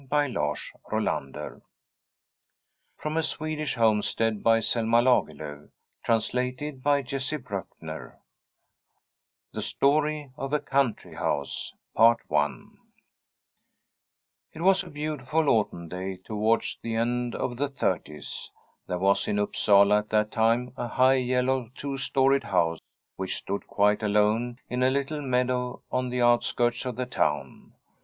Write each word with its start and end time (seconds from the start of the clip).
.3^3 0.01 0.01
The 0.01 0.09
Brothers 0.09 0.73
339 0.89 1.61
From 2.97 3.17
a 3.17 3.21
Swedish 3.21 3.75
Homestead 3.75 4.41
T^be 4.43 4.63
Story 4.63 4.63
of 4.65 4.93
a 5.61 5.69
Country 6.09 6.55
House 6.55 8.15
The 9.53 9.61
Story 9.61 10.31
of 10.37 10.53
a 10.53 10.59
Country 10.59 11.13
House 11.13 11.73
I 11.95 12.15
IT 14.55 14.61
was 14.61 14.83
a 14.83 14.89
beautiful 14.89 15.47
autumn 15.49 15.87
day 15.87 16.17
towards 16.17 16.79
the 16.81 16.95
end 16.95 17.35
of 17.35 17.57
the 17.57 17.69
thirties. 17.69 18.49
There 18.87 18.97
was 18.97 19.27
in 19.27 19.37
Upsala 19.37 19.99
at 19.99 20.09
that 20.09 20.31
time 20.31 20.73
a 20.77 20.87
high, 20.87 21.13
yellow, 21.21 21.69
two 21.75 21.97
storied 21.99 22.45
house, 22.45 22.79
which 23.17 23.35
stood 23.37 23.67
quite 23.67 24.01
alone 24.01 24.57
in 24.67 24.81
a 24.81 24.89
little 24.89 25.21
meadow 25.21 25.83
on 25.91 26.09
the 26.09 26.23
outskirts 26.23 26.85
of 26.87 26.95
the 26.95 27.05
town. 27.05 27.75